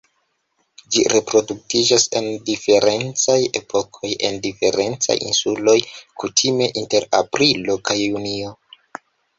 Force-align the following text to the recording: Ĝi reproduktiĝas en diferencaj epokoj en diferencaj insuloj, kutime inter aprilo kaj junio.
Ĝi 0.93 1.03
reproduktiĝas 1.11 2.05
en 2.21 2.29
diferencaj 2.47 3.37
epokoj 3.61 4.13
en 4.31 4.41
diferencaj 4.49 5.21
insuloj, 5.29 5.77
kutime 6.25 6.75
inter 6.85 7.11
aprilo 7.23 7.81
kaj 7.91 8.03
junio. 8.07 8.61